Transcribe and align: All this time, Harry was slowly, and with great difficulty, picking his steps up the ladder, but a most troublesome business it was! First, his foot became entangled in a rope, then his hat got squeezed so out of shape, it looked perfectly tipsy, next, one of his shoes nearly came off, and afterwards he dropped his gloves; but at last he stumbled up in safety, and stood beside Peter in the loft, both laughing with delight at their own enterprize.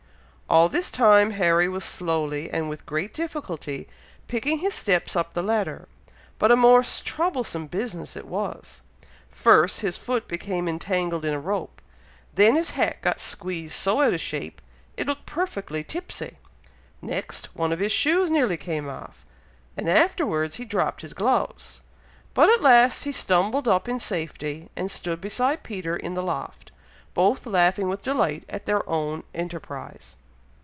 All 0.49 0.67
this 0.67 0.91
time, 0.91 1.31
Harry 1.31 1.69
was 1.69 1.85
slowly, 1.85 2.49
and 2.51 2.67
with 2.67 2.85
great 2.85 3.13
difficulty, 3.13 3.87
picking 4.27 4.59
his 4.59 4.73
steps 4.75 5.15
up 5.15 5.33
the 5.33 5.41
ladder, 5.41 5.87
but 6.39 6.51
a 6.51 6.57
most 6.57 7.05
troublesome 7.05 7.67
business 7.67 8.17
it 8.17 8.27
was! 8.27 8.81
First, 9.31 9.79
his 9.79 9.97
foot 9.97 10.27
became 10.27 10.67
entangled 10.67 11.23
in 11.23 11.33
a 11.33 11.39
rope, 11.39 11.81
then 12.35 12.55
his 12.55 12.71
hat 12.71 13.01
got 13.01 13.21
squeezed 13.21 13.75
so 13.75 14.01
out 14.01 14.13
of 14.13 14.19
shape, 14.19 14.61
it 14.97 15.07
looked 15.07 15.25
perfectly 15.25 15.85
tipsy, 15.85 16.35
next, 17.01 17.55
one 17.55 17.71
of 17.71 17.79
his 17.79 17.93
shoes 17.93 18.29
nearly 18.29 18.57
came 18.57 18.89
off, 18.89 19.23
and 19.77 19.87
afterwards 19.89 20.57
he 20.57 20.65
dropped 20.65 21.01
his 21.01 21.13
gloves; 21.13 21.79
but 22.33 22.49
at 22.49 22.61
last 22.61 23.03
he 23.05 23.13
stumbled 23.13 23.69
up 23.69 23.87
in 23.87 24.01
safety, 24.01 24.69
and 24.75 24.91
stood 24.91 25.21
beside 25.21 25.63
Peter 25.63 25.95
in 25.95 26.13
the 26.13 26.21
loft, 26.21 26.73
both 27.13 27.45
laughing 27.45 27.87
with 27.87 28.01
delight 28.01 28.43
at 28.49 28.65
their 28.65 28.87
own 28.89 29.23
enterprize. 29.33 30.17